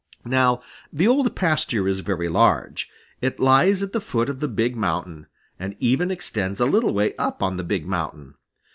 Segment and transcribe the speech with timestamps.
[0.25, 2.89] Now the Old Pasture is very large.
[3.21, 5.27] It lies at the foot of the Big Mountain,
[5.59, 8.33] and even extends a little way up on the Big Mountain.